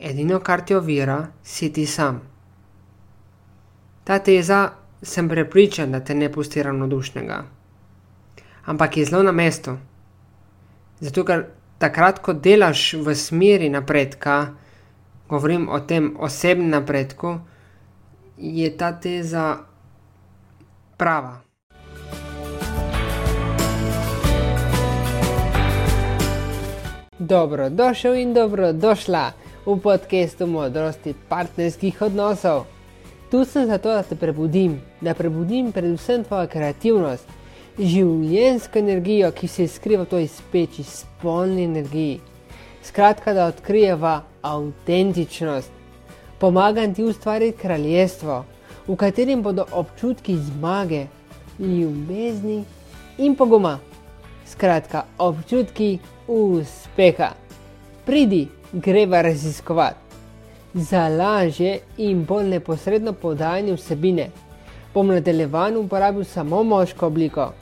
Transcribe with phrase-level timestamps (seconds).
[0.00, 2.20] Edino, kar ti ovira, si ti sam.
[4.04, 4.70] Ta teza
[5.02, 7.42] sem prepričan, da te ne pusti ravnodušnega.
[8.64, 9.76] Ampak je zelo na mestu.
[11.00, 11.44] Zato, ker
[11.78, 14.54] takrat, ko delaš v smeri napredka,
[15.28, 17.36] govorim o tem osebnem napredku,
[18.36, 19.58] je ta teza
[20.96, 21.42] prava.
[27.18, 29.32] Dobrodošel in dobrodošla
[29.66, 32.64] v podkastu modrosti partnerskih odnosov.
[33.30, 37.28] Tu sem zato, da te prebudim, da prebudim predvsem tvojo kreativnost,
[37.78, 42.20] življensko energijo, ki se skriva v toj speči, spolni energiji.
[42.82, 45.70] Skratka, da odkrijeva avtentičnost.
[46.40, 48.44] Pomagam ti ustvariti kraljestvo,
[48.88, 51.06] v katerem bodo občutki zmage,
[51.58, 52.64] ljubezni
[53.18, 53.78] in poguma.
[54.48, 57.34] Skratka, občutki uspeha.
[58.06, 59.98] Pridi, greva raziskovati.
[60.74, 64.30] Za lažje in bolj neposredno podajanje vsebine
[64.94, 67.52] bom v nadaljevanju uporabil samo moško obliko,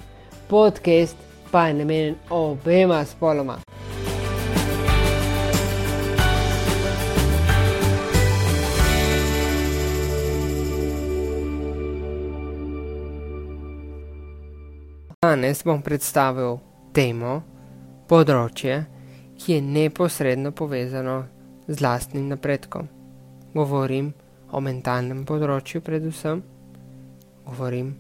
[0.49, 1.17] podcast
[1.51, 3.59] pa je namenjen obema spoloma.
[15.23, 16.61] Danes bom predstavil
[16.95, 17.41] temo,
[18.09, 18.85] področje,
[19.39, 21.25] ki je neposredno povezano
[21.69, 22.89] z lastnim napredkom.
[23.55, 24.13] Govorim
[24.53, 26.43] o mentalnem področju, predvsem,
[27.47, 27.95] govorim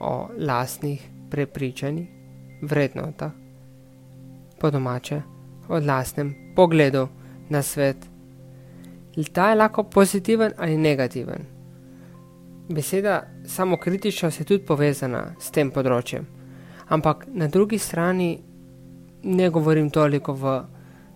[0.00, 2.08] o lastnih prepričanjih,
[2.62, 3.32] vrednotah,
[4.60, 5.22] po domače,
[5.68, 7.08] o lastnem pogledu
[7.48, 7.96] na svet.
[9.32, 11.46] Ta je lahko pozitiven ali negativen.
[12.68, 16.26] Beseda samokritičnost je tudi povezana s tem področjem,
[16.88, 18.30] ampak na drugi strani
[19.26, 20.62] ne govorim toliko v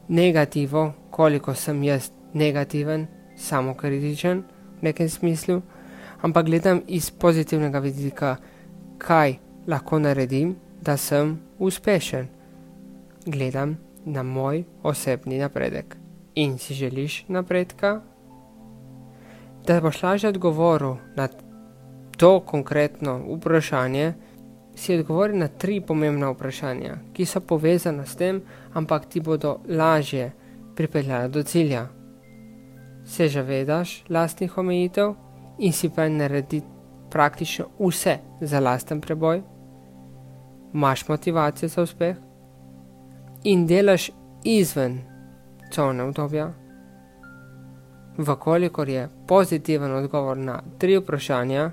[0.08, 4.42] negativo, koliko sem jaz negativen, samo kritičen
[4.80, 5.62] v nekem smislu,
[6.22, 8.36] ampak gledam iz pozitivnega vidika,
[8.98, 9.34] kaj
[9.67, 12.29] lahko naredim, da sem uspešen.
[13.27, 15.96] Gledam na moj osebni napredek.
[16.35, 18.01] In si želiš napredka?
[19.67, 21.29] Da boš lažje odgovoril na
[22.17, 24.14] to konkretno vprašanje,
[24.75, 28.42] si odgovori na tri pomembna vprašanja, ki so povezana s tem,
[28.75, 30.33] ampak ti bodo lažje
[30.77, 31.86] pripeljala do cilja.
[33.05, 35.14] Se zavedaš lastnih omejitev
[35.59, 36.63] in si pa naredi
[37.11, 39.42] praktično vse za lasten preboj?
[40.75, 42.17] Imaš motivacijo za uspeh?
[43.45, 44.11] In delaš
[44.45, 45.01] izven
[45.73, 46.53] cone obdobja?
[48.19, 51.70] Vkolikor je pozitiven odgovor na tri vprašanja,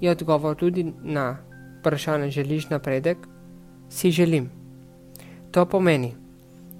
[0.00, 1.36] je odgovor tudi na
[1.82, 3.18] vprašanje želiš napredek,
[3.90, 4.50] si želim.
[5.50, 6.14] To pomeni,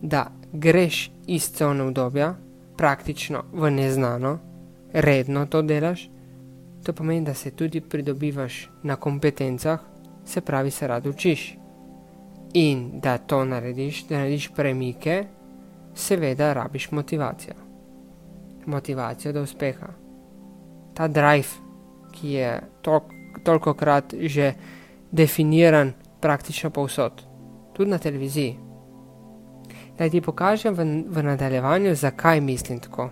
[0.02, 2.34] da greš iz cone obdobja,
[2.76, 4.38] praktično v neznano,
[4.92, 6.08] redno to delaš,
[6.84, 9.80] to pomeni, da se tudi pridobivaš na kompetencah,
[10.24, 11.56] se pravi, se rad učiš.
[12.54, 15.24] In da to narediš, da narediš premike,
[15.94, 17.54] seveda rabiš motivacijo.
[18.66, 19.88] Motivacijo do uspeha.
[20.94, 21.48] Ta drive,
[22.12, 22.60] ki je
[23.44, 24.54] toliko krat že
[25.12, 27.12] definiran praktično povsod,
[27.72, 28.58] tudi na televiziji.
[29.98, 33.10] Naj ti pokažem v, v nadaljevanju, zakaj mislim tako.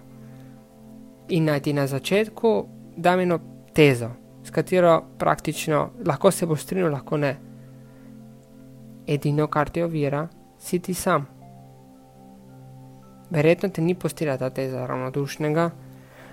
[1.28, 2.66] In naj ti na začetku
[2.96, 3.38] dam eno
[3.74, 4.10] tezo,
[4.44, 7.36] s katero praktično lahko se boš strinjal, lahko ne.
[9.06, 10.28] Edino, kar te ovira,
[10.58, 11.26] si ti sam.
[13.30, 15.70] Verjetno te ni postila ta teza ravnodušnega,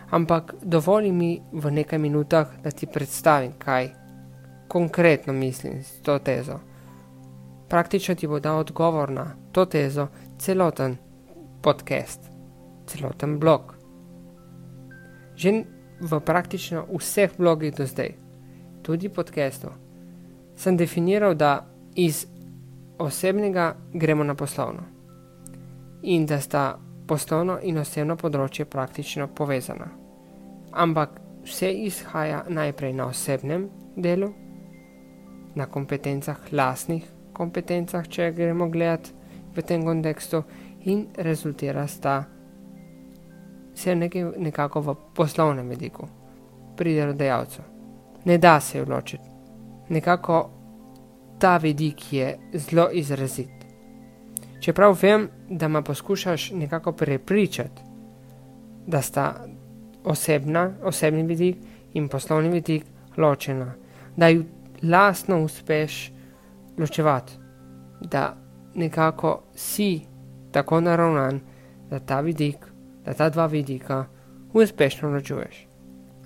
[0.09, 4.06] ampak dovoli mi v nekaj minutah, da ti predstavim, kaj
[4.67, 6.59] konkretno mislim s to tezo.
[7.69, 10.07] Praktično ti bo dal odgovor na to tezo
[10.39, 10.97] celoten
[11.61, 12.21] podcast,
[12.85, 13.75] celoten blog.
[15.35, 15.63] Že
[16.01, 18.13] v praktično vseh blogih do zdaj,
[18.81, 19.67] tudi podcastu,
[20.55, 22.25] sem definiral, da iz
[22.97, 24.83] osebnega gremo na poslovno
[26.01, 29.87] in da sta poslovno in osebno področje praktično povezana.
[30.71, 34.33] Ampak vse izhaja najprej na osebnem delu,
[35.57, 39.13] na kompetencah, lastnih kompetencah, če gremo gledati
[39.55, 40.43] v tem kontekstu,
[40.87, 42.23] in rezultira sta
[43.73, 46.07] vse nekaj, nekako v poslovnem vidiku,
[46.77, 47.61] pri delodajalcu.
[48.25, 49.23] Ne da se odločiti.
[49.89, 50.49] Nekako
[51.39, 53.53] ta vidik je zelo izrazit.
[54.59, 57.81] Čeprav vem, da me poskušaš nekako prepričati,
[58.87, 59.45] da sta
[60.03, 61.57] osebna, osebni vidik
[61.93, 62.85] in poslovni vidik
[63.17, 63.73] ločena,
[64.15, 64.45] da ju
[64.83, 66.11] lastno uspeš
[66.77, 67.33] ločevati,
[68.01, 68.37] da
[68.75, 70.01] nekako si
[70.51, 71.39] tako naravnan,
[71.89, 72.57] da ta vidik
[73.07, 74.05] da ta dva vidika
[74.53, 75.67] uspešno ločuješ.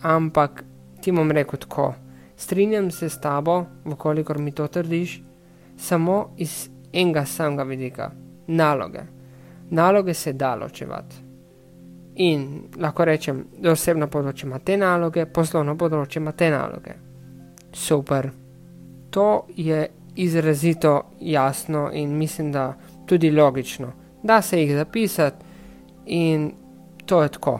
[0.01, 0.63] Ampak
[1.01, 1.93] ti bom rekel tako,
[2.35, 5.21] strinjam se s tabo, vkolikor mi to trdiš,
[5.77, 8.11] samo iz enega samega vidika,
[8.47, 8.99] naloge.
[9.69, 11.15] Naloge se da ločevati.
[12.15, 16.97] In lahko rečem, da osebno področje ima te naloge, poslovno področje ima te naloge.
[17.73, 18.40] Super.
[19.11, 23.91] To je izrazito jasno in mislim, da tudi logično.
[24.23, 25.45] Da se jih zapisati
[26.05, 26.51] in
[27.05, 27.59] to je tako.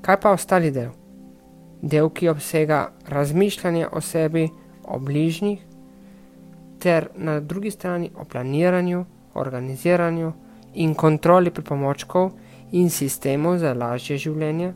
[0.00, 0.90] Kaj pa ostali del?
[1.82, 4.48] Del, ki obsega razmišljanje o sebi,
[4.84, 5.64] o bližnjih,
[6.78, 10.32] ter na drugi strani o planiranju, organiziranju
[10.74, 12.30] in kontroli pripomočkov
[12.72, 14.72] in sistemov za lažje življenje.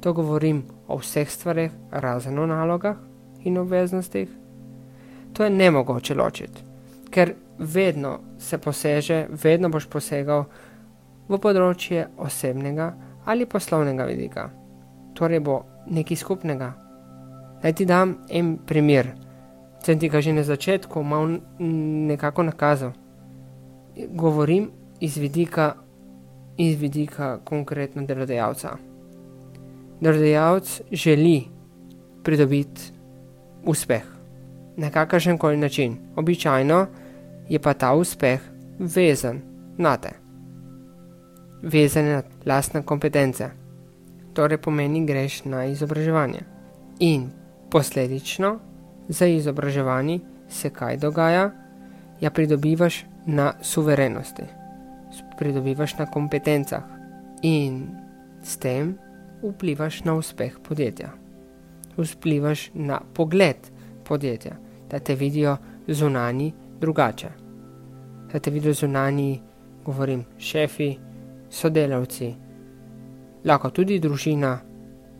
[0.00, 2.96] To govorim o vseh stvareh, razen o nalogah
[3.44, 4.45] in obveznostih.
[5.36, 6.62] To je nemogoče ločiti,
[7.10, 10.46] ker vedno se poseže, vedno boš posegal
[11.28, 12.86] v področje osebnega
[13.28, 14.46] ali poslovnega vidika.
[15.16, 15.58] Torej bo
[15.92, 16.70] nekaj skupnega.
[17.60, 19.12] Naj ti dam en primer,
[19.84, 22.96] sem ti ga že na začetku mal nekako nakazal.
[24.16, 25.74] Govorim iz vidika,
[26.56, 28.76] iz vidika konkretno delodajalca.
[30.00, 31.38] Delodajalec želi
[32.24, 32.92] pridobiti
[33.64, 34.15] uspeh
[34.76, 35.96] na kakršen koli način.
[36.16, 36.86] Običajno
[37.48, 38.40] je pa ta uspeh
[38.78, 39.40] vezan
[39.78, 40.26] na te
[41.62, 43.50] vezane na lastne kompetence.
[44.34, 46.40] Torej pomeni, greš na izobraževanje.
[47.00, 47.30] In
[47.70, 48.58] posledično
[49.08, 51.50] za izobraževanje se kaj dogaja?
[52.20, 54.42] Ja, pridobivaš na suverenosti,
[55.38, 56.82] pridobivaš na kompetencah
[57.42, 57.88] in
[58.42, 58.96] s tem
[59.42, 61.10] vplivaš na uspeh podjetja.
[61.96, 63.56] Vplivaš na pogled
[64.04, 64.56] podjetja,
[64.90, 65.56] da te vidijo
[65.88, 67.28] zunani drugače.
[68.32, 69.40] Da te vidijo zunani,
[69.84, 70.96] govorim, šefi,
[71.50, 72.34] sodelavci,
[73.44, 74.58] lahko tudi družina,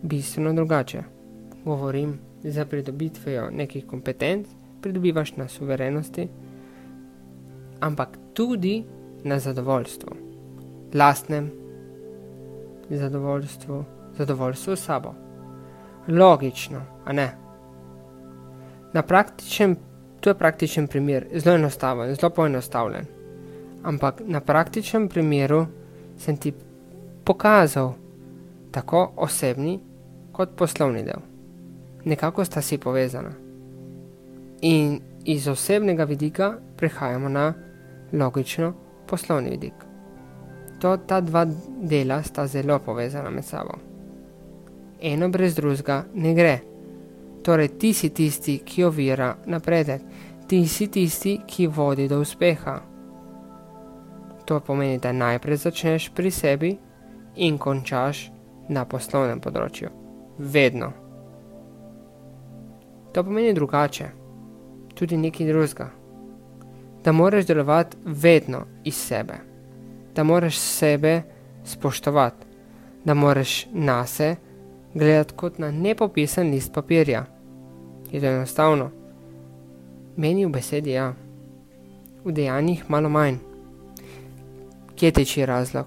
[0.01, 1.03] bistveno drugače.
[1.65, 4.47] Govorim, za pridobitvijo nekih kompetenc
[4.81, 6.27] pridobivaš na suverenosti,
[7.79, 8.83] ampak tudi
[9.23, 10.09] na zadovoljstvu,
[10.93, 11.51] lastnem
[12.89, 13.83] zadovoljstvu,
[14.17, 15.13] zadovoljstvu s sabo.
[16.07, 17.46] Logično, a ne?
[18.93, 19.75] Na praktičen,
[20.19, 23.05] to je praktičen primer, zelo enostaven, zelo poenostavljen.
[23.83, 25.65] Ampak na praktičnem primeru
[26.17, 26.53] sem ti
[27.23, 27.93] pokazal
[28.71, 29.79] tako osebni
[30.31, 31.21] kot poslovni del.
[32.05, 33.31] Nekako sta si povezana.
[34.61, 37.53] In iz osebnega vidika prehajamo na
[38.13, 38.73] logično
[39.07, 39.73] poslovni vidik.
[40.79, 41.45] To, ta dva
[41.81, 43.73] dela sta zelo povezana med sabo.
[45.01, 46.59] Eno brez drugega ne gre.
[47.47, 50.01] Torej, ti si tisti, ki ovira napredek,
[50.47, 52.81] ti si tisti, ki vodi do uspeha.
[54.45, 56.71] To pomeni, da najprej začneš pri sebi
[57.35, 58.25] in končaš
[58.67, 59.91] na poslovnem področju.
[60.39, 60.89] Vedno.
[63.15, 64.09] To pomeni drugače,
[64.91, 65.87] tudi nekaj drugega.
[66.99, 69.39] Da moraš delovati vedno iz sebe,
[70.11, 71.21] da moraš sebe
[71.63, 72.45] spoštovati,
[73.07, 74.35] da moraš na se
[74.93, 77.23] gledati kot na nepopisan list papirja.
[78.11, 78.89] Je to enostavno?
[80.15, 81.13] Meni v besedi ja,
[82.25, 83.37] v dejanjih malo manj.
[84.95, 85.85] Kje teči razlog?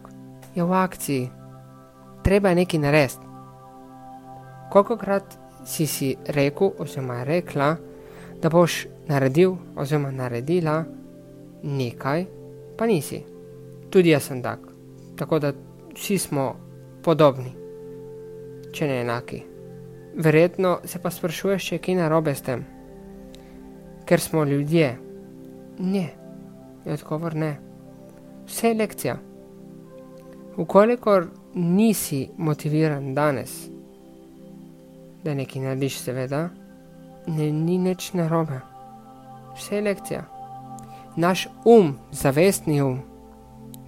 [0.54, 1.30] Je v akciji.
[2.22, 3.26] Treba je nekaj narediti.
[4.70, 7.76] Kolikokrat si si rekel, oziroma rekla,
[8.42, 10.84] da boš naredil, oziroma naredila
[11.62, 12.24] nekaj,
[12.78, 13.24] pa nisi.
[13.90, 14.60] Tudi jaz sem tak.
[15.16, 15.52] Tako da
[15.94, 16.54] vsi smo
[17.02, 17.52] podobni,
[18.72, 19.49] če ne enaki.
[20.20, 22.66] Verjetno se pa sprašuješ, če je kaj narobe s tem,
[24.04, 24.92] ker smo ljudje.
[25.80, 26.06] Ne,
[26.84, 27.56] je odgovor ne
[28.50, 29.16] vse je lekcija.
[30.56, 33.50] Ukolikor nisi motiviran danes,
[35.24, 36.48] da nekaj narediš, seveda,
[37.26, 38.60] ne, ni nič narobe.
[39.56, 40.24] Vse je lekcija.
[41.16, 42.98] Naš um, zavestni um,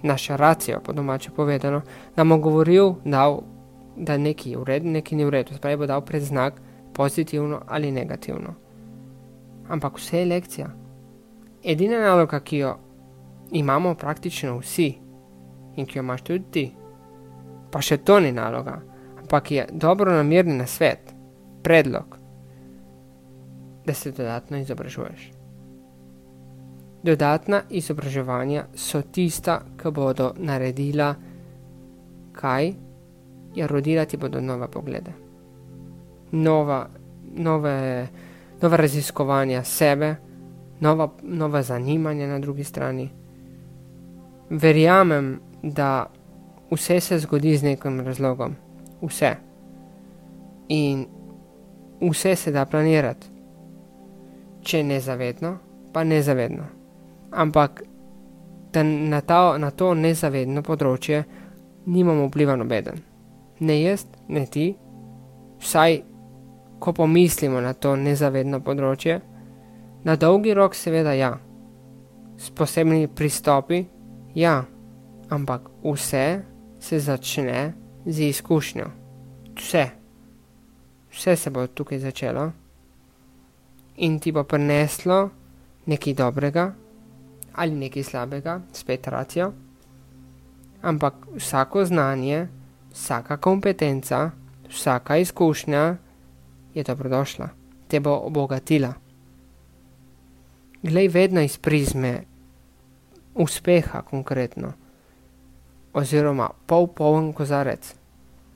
[0.03, 1.81] naša racija, po domače povedano,
[2.15, 3.41] nam je govoril, dal,
[3.95, 6.61] da nekaj je v redu, nekaj ni v redu, spravi bo dal predznak
[6.93, 8.53] pozitivno ali negativno.
[9.69, 10.69] Ampak vse je lekcija.
[11.63, 12.77] Edina naloga, ki jo
[13.51, 14.93] imamo praktično vsi
[15.75, 16.65] in ki jo imaš tudi ti.
[17.71, 18.81] Pa še to ni naloga,
[19.21, 21.13] ampak je dobro namirni na svet,
[21.63, 22.17] predlog,
[23.85, 25.31] da se dodatno izobražuješ.
[27.03, 31.15] Dodatna izobraževanja so tista, ki bodo naredila
[32.31, 32.73] kaj,
[33.55, 35.11] ja rodila ti bodo nove poglede.
[36.31, 36.89] Nova,
[37.33, 38.07] nove,
[38.61, 40.15] nove raziskovanja sebe,
[40.79, 43.09] nova, nova zanimanja na drugi strani
[44.49, 46.05] verjamem, da
[46.71, 48.55] vse se zgodi z nekim razlogom.
[49.01, 49.35] Vse.
[50.67, 51.05] In
[52.01, 53.27] vse se da planirati.
[54.61, 55.57] Če ne zavedno,
[55.93, 56.63] pa ne zavedno.
[57.31, 57.83] Ampak
[58.83, 61.23] na, ta, na to nezavedno področje
[61.85, 63.01] nimamo vpliva nobeden.
[63.59, 64.73] Ne jaz, ne ti,
[65.59, 66.01] vsaj
[66.79, 69.21] ko pomislimo na to nezavedno področje,
[70.03, 71.31] na dolgi rok seveda ja,
[72.37, 73.85] s posebnimi pristopi
[74.35, 74.65] ja,
[75.29, 76.43] ampak vse
[76.79, 77.73] se začne
[78.05, 78.89] z izkušnjo.
[79.55, 79.85] Vse.
[81.13, 82.49] Vse se bo tukaj začelo
[83.97, 85.29] in ti bo prineslo
[85.85, 86.71] nekaj dobrega
[87.53, 89.51] ali nekaj slabega, spet racijo.
[90.81, 92.47] Ampak vsako znanje,
[92.93, 94.31] vsaka kompetenca,
[94.69, 95.95] vsaka izkušnja
[96.73, 97.49] je dobrodošla,
[97.87, 98.93] te bo obogatila.
[100.83, 102.23] Glej vedno iz prizme
[103.35, 104.73] uspeha konkretno,
[105.93, 107.95] oziroma pol poln kozarec,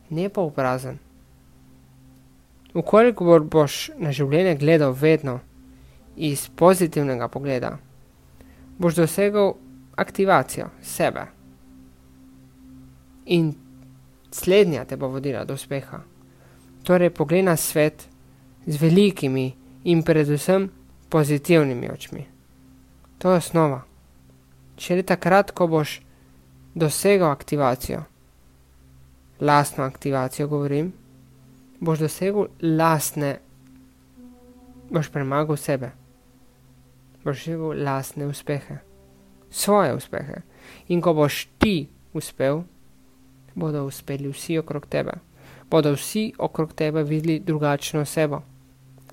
[0.09, 0.97] ne pol prazen.
[2.73, 5.39] Ukolikor boš na življenje gledal vedno
[6.15, 7.77] iz pozitivnega pogleda,
[8.77, 9.53] boš dosegel
[9.95, 11.25] aktivacijo sebe.
[13.25, 13.55] In
[14.31, 16.01] slednja te bo vodila do uspeha.
[16.83, 18.07] Torej, poglej na svet
[18.65, 19.53] z velikimi
[19.83, 20.69] in predvsem
[21.09, 22.25] pozitivnimi očmi.
[23.17, 23.81] To je osnova.
[24.77, 26.01] Šele takrat, ko boš
[26.75, 28.03] dosegel aktivacijo,
[29.39, 30.93] lastno aktivacijo govorim,
[31.79, 33.39] boš dosegel lastne,
[34.89, 35.91] boš premagal sebe
[37.27, 38.79] boš živel lastne uspehe,
[39.51, 40.41] svoje uspehe.
[40.87, 42.63] In ko boš ti uspel,
[43.57, 45.11] bodo uspeli vsi okrog tebe.
[45.69, 48.41] Bodo vsi okrog tebe videli drugačno osebo.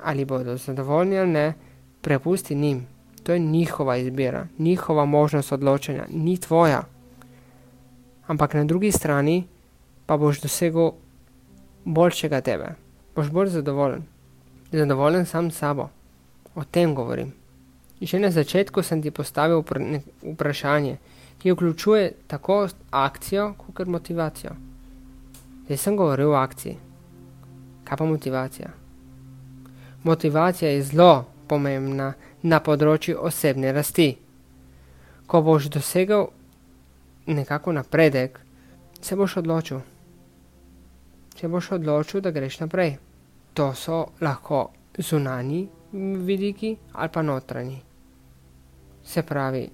[0.02, 1.54] Ali bodo zadovoljni ali ne,
[2.00, 2.86] prepusti njim.
[3.22, 6.82] To je njihova izbira, njihova možnost odločanja, ni tvoja.
[8.26, 9.44] Ampak na drugi strani
[10.06, 10.90] pa boš dosegel
[11.84, 12.74] boljšega tebe,
[13.16, 14.02] boš bolj zadovoljen.
[14.72, 15.88] Zadovoljen sam s sabo.
[16.54, 17.32] O tem govorim.
[18.00, 19.64] Že na začetku sem ti postavil
[20.22, 20.96] vprašanje,
[21.44, 24.50] ki vključuje tako akcijo, kot motivacijo.
[25.64, 26.76] Zdaj sem govoril o akciji.
[27.84, 28.70] Kaj pa motivacija?
[30.02, 34.08] Motivacija je zelo pomembna na področju osebne rasti.
[35.26, 36.26] Ko boš dosegel
[37.26, 38.40] nekako napredek,
[39.00, 39.84] se boš odločil.
[41.36, 42.96] Se boš odločil, da greš naprej.
[43.52, 45.66] To so lahko zunani
[46.24, 47.82] vidiki ali pa notranji.
[49.04, 49.68] Se pravi,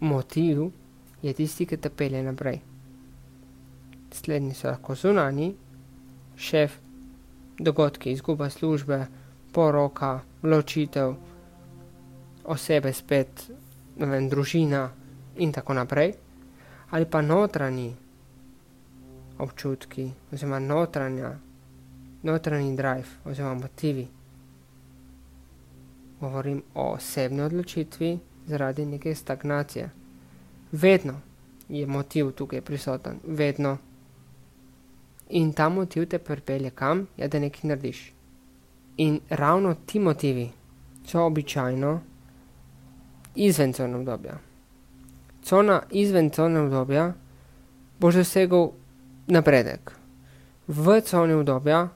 [0.00, 0.70] motiv
[1.22, 2.60] je tisti, ki te pelje naprej.
[4.12, 5.54] Slednji so lahko zunani,
[6.36, 6.78] šef,
[7.58, 9.06] dogodki, izguba službe,
[9.52, 11.14] poroka, ločitev,
[12.44, 13.50] osebe spet,
[13.96, 14.88] ne vem, družina
[15.38, 16.14] in tako naprej,
[16.90, 17.90] ali pa notranji
[19.38, 21.34] občutki, oziroma notranja,
[22.22, 24.08] notranji drive, oziroma motivi
[26.20, 28.18] govorim o osebni odločitvi
[28.50, 29.90] zaradi neke stagnacije.
[30.72, 31.20] Vedno
[31.68, 33.78] je motiv tukaj prisoten, vedno.
[35.28, 38.12] In ta motiv te pripelje kam, je da nekaj narediš.
[38.96, 40.50] In ravno ti motivi
[41.06, 42.00] so običajno
[43.34, 44.38] izven cone obdobja.
[45.42, 47.12] Cona izven cone obdobja
[47.98, 48.68] boš dosegel
[49.26, 49.92] napredek.
[50.66, 51.88] V coni obdobja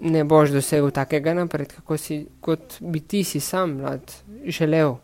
[0.00, 4.12] ne boš dosegel takega napredka, kot, si, kot bi ti si sam mlad
[4.46, 4.96] želel,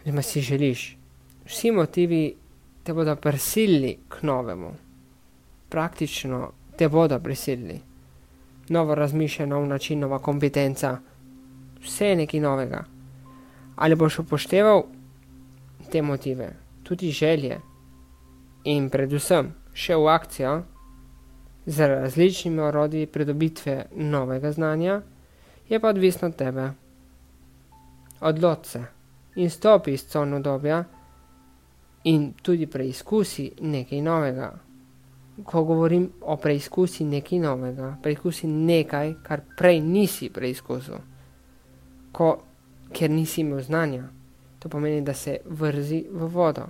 [0.00, 0.96] oziroma si želiš.
[1.44, 2.36] Vsi motivi
[2.82, 4.72] te bodo prisilili k novemu,
[5.68, 7.80] praktično te bodo prisilili.
[8.68, 10.98] Novo razmišljanje, nov način, nova kompetenca,
[11.82, 12.84] vse je nekaj novega.
[13.76, 14.82] Ali boš upošteval
[15.92, 16.52] te motive,
[16.82, 17.60] tudi želje
[18.64, 20.62] in predvsem še v akcijo,
[21.66, 25.02] z različnimi orodji pridobitve novega znanja,
[25.68, 26.70] je pa odvisno od tebe.
[28.20, 28.99] Odloč se
[29.34, 30.84] in stopi iz cone obdobja
[32.04, 34.50] in tudi preizkusi nekaj novega.
[35.44, 40.98] Ko govorim o preizkusi nekaj novega, preizkusi nekaj, kar prej nisi preizkusil,
[42.12, 42.32] ko,
[42.92, 44.08] ker nisi imel znanja.
[44.60, 46.66] To pomeni, da se vrzi v vodo.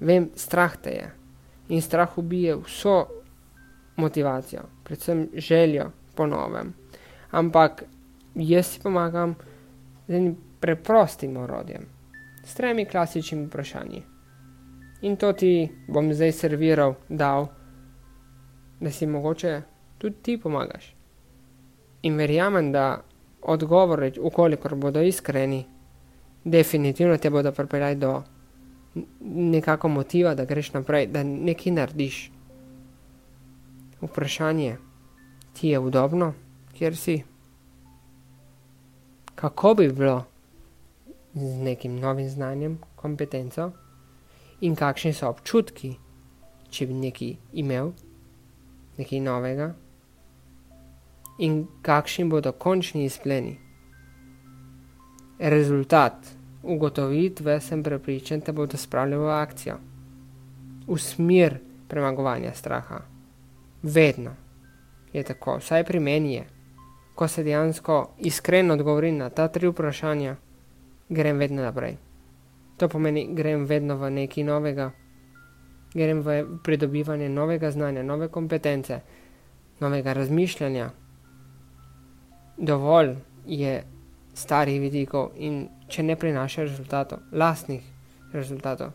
[0.00, 1.10] Vem, strah te je
[1.68, 3.06] in strah ubije vso
[3.96, 6.74] motivacijo, predvsem željo po novem.
[7.30, 7.84] Ampak
[8.34, 9.34] jaz si pomagam
[10.08, 11.82] z enim preprostim orodjem,
[12.44, 14.02] s tremi klasičnimi vprašanji.
[15.02, 17.48] In to ti bom zdaj serviral, dal,
[18.80, 19.62] da si mogoče
[19.98, 20.94] tudi ti pomagaš.
[22.02, 23.02] In verjamem, da
[23.42, 25.66] odgovori, ukolikor bodo iskreni,
[26.44, 28.22] definitivno te bodo pripeljali do
[29.20, 32.30] nekako motiva, da greš naprej, da nekaj narediš.
[34.00, 34.76] Vprašanje,
[35.52, 36.32] ti je udobno,
[36.72, 37.22] kjer si?
[39.34, 40.24] Kako bi bilo
[41.34, 43.70] z nekim novim znanjem, kompetenco
[44.60, 45.94] in kakšni so občutki,
[46.70, 47.90] če bi nekaj imel,
[48.98, 49.72] nekaj novega,
[51.38, 53.58] in kakšni bodo končni izpleni.
[55.38, 56.30] Rezultat
[56.62, 59.76] ugotovitve sem prepričan, da bodo spravljali v akcijo,
[60.86, 63.00] v smer premagovanja straha.
[63.82, 64.36] Vedno
[65.12, 66.46] je tako, vsaj pri meni je.
[67.14, 70.36] Ko se dejansko iskreno odgovorim na ta tri vprašanja,
[71.08, 71.96] grem vedno naprej.
[72.76, 74.90] To pomeni, grem vedno v nekaj novega,
[75.94, 79.00] grem v pridobivanje novega znanja, nove kompetence,
[79.80, 80.90] novega razmišljanja.
[82.56, 83.14] Dovolj
[83.46, 83.82] je
[84.34, 87.82] starih vidikov in če ne prinaša rezultatov, lastnih
[88.32, 88.90] rezultatov.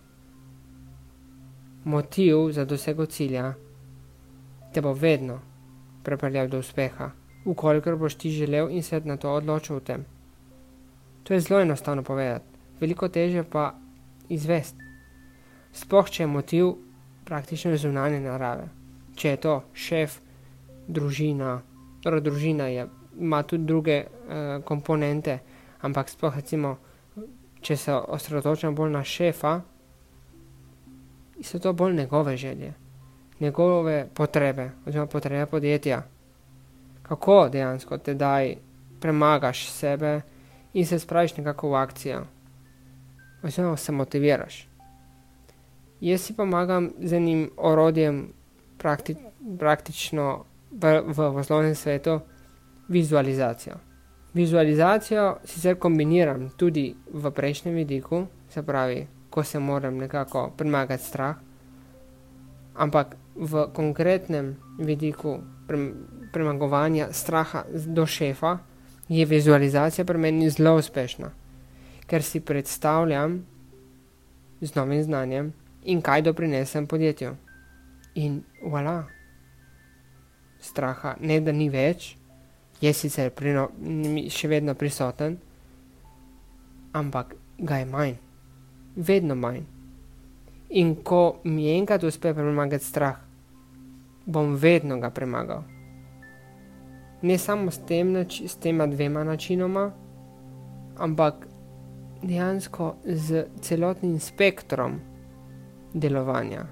[1.84, 3.54] Motiv za dosego cilja
[4.74, 5.40] te bo vedno
[6.04, 7.12] pripeljal do uspeha,
[7.46, 10.06] ukolikor boš ti želel in se na to odločil v tem.
[11.30, 12.46] To je zelo enostavno povedati,
[12.80, 13.76] veliko teže pa
[14.30, 14.82] izvesti.
[15.72, 16.72] Sploh če je motiv
[17.26, 18.64] praktično zunanje narave.
[19.14, 20.16] Če je to šef,
[20.88, 21.60] družina,
[22.02, 22.88] torej družina je,
[23.20, 25.38] ima tudi druge uh, komponente,
[25.86, 26.72] ampak sploh recimo
[27.62, 29.54] če se osredotočam bolj na šefa,
[31.46, 32.74] so to bolj njegove želje,
[33.40, 36.02] njegove potrebe, oziroma potrebe podjetja.
[37.06, 38.56] Kako dejansko te daj,
[39.00, 40.22] premagaš sebe
[40.74, 42.26] in se spraviš nekako v akcijo,
[43.44, 44.68] oziroma se motiviraš.
[46.02, 48.34] Jaz si pomagam z enim orodjem,
[48.78, 49.16] prakti,
[49.60, 52.20] praktično v, v poslovnem svetu,
[52.88, 53.76] vizualizacijo.
[54.34, 61.36] Vizualizacijo sicer kombiniram tudi v prejšnjem vidiku, se pravi, ko se moram nekako premagati strah,
[62.76, 65.40] ampak v konkretnem vidiku
[66.32, 68.58] premagovanja straha do šefa
[69.10, 71.32] je vizualizacija pri meni zelo uspešna,
[72.08, 73.46] ker si predstavljam
[74.62, 77.36] z novim znanjem in kaj doprinesem podjetju.
[78.16, 79.04] In voilà,
[80.60, 82.16] straha ne da ni več
[82.82, 83.70] je sicer prino,
[84.30, 85.38] še vedno prisoten,
[86.94, 88.16] ampak ga je manj,
[88.96, 89.64] vedno manj.
[90.70, 93.18] In ko mi enkrat uspe premagati strah,
[94.26, 95.79] bom vedno ga premagal.
[97.22, 98.16] Ne samo s, tem
[98.48, 99.92] s tema dvema načinoma,
[100.98, 101.48] ampak
[102.24, 105.00] dejansko z celotnim spektrom
[105.94, 106.66] delovanja.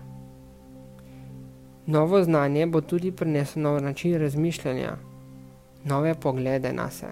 [1.86, 4.97] Novo znanje bo tudi prineslo nov način razmišljanja
[5.83, 7.07] nove poglede na se.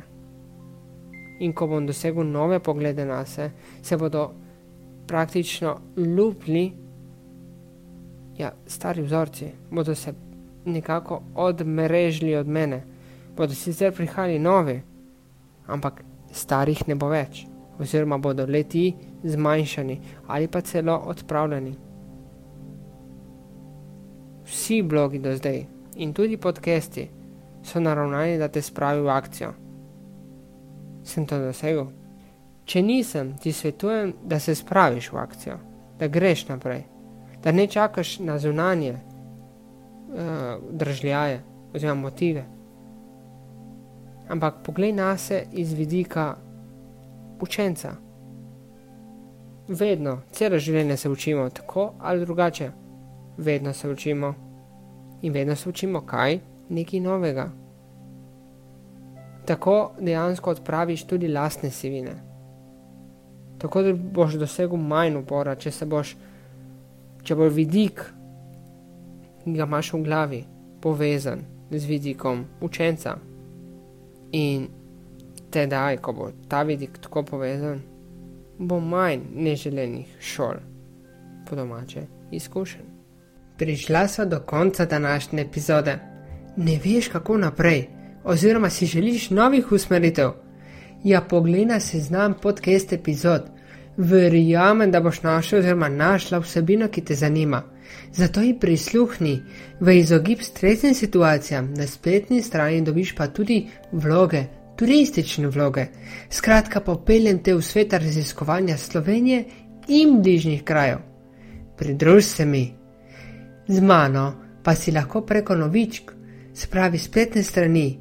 [1.40, 4.32] In ko bom dosegel nove poglede na se, se bodo
[5.08, 6.74] praktično lupli,
[8.38, 10.14] ja, stari vzorci, bodo se
[10.66, 12.84] nekako odmrežili od mene,
[13.36, 14.82] bodo sicer prihajali novi,
[15.68, 17.46] ampak starih ne bo več,
[17.80, 18.94] oziroma bodo leti
[19.24, 21.76] zmanjšani ali pa celo odpravljeni.
[24.46, 27.10] Vsi blogi do zdaj in tudi podcasti
[27.66, 29.54] so naravnani, da te spravi v akcijo.
[31.04, 31.88] Sem to dosegel?
[32.66, 35.58] Če nisem, ti svetujem, da se spraviš v akcijo,
[36.00, 36.84] da greš naprej,
[37.44, 41.42] da ne čakaš na zunanje uh, držljaje
[41.74, 42.46] oziroma motive.
[44.30, 46.36] Ampak poglej na se iz vidika
[47.42, 47.96] učenca.
[49.68, 52.72] Vedno, celo življenje se učimo tako ali drugače.
[53.38, 54.34] Vedno se učimo
[55.22, 57.50] in vedno se učimo kaj nekaj novega.
[59.46, 62.16] Tako dejansko odpraviš tudi lastne sivine.
[63.58, 66.16] Tako da boš dosegel manj upora, če se boš,
[67.24, 68.02] če bo vidik,
[69.44, 70.42] ki ga imaš v glavi,
[70.82, 73.16] povezan z vidikom učenca.
[74.36, 74.68] In
[75.52, 77.80] tedaj, ko bo ta vidik tako povezan,
[78.60, 80.60] bo manj neželenih šol,
[81.48, 82.92] po domače, izkušen.
[83.58, 86.00] Prišla so do konca današnje epizode
[86.58, 87.88] ne veš, kako naprej,
[88.24, 90.32] oziroma si želiš novih usmeritev.
[91.04, 93.42] Ja, poglej na seznam podcast epizod.
[93.98, 97.64] Verjamem, da boš našel oziroma našla vsebino, ki te zanima.
[98.14, 99.42] Zato ji prisluhni,
[99.80, 104.44] v izogib stresnim situacijam, na spletni strani dobiš pa tudi vloge,
[104.78, 105.86] turistične vloge.
[106.30, 109.44] Skratka, popeljem te v svet raziskovanja Slovenije
[109.88, 110.98] in bližnjih krajev.
[111.78, 112.74] Pridruž se mi.
[113.68, 116.12] Z mano pa si lahko preko novičk
[116.54, 118.00] spravi spletne strani,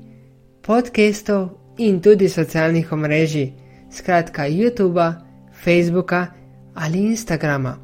[0.62, 3.52] podcastov in tudi socialnih omrežij,
[3.90, 5.14] skratka YouTube,
[5.64, 6.26] Facebooka
[6.74, 7.83] ali Instagrama.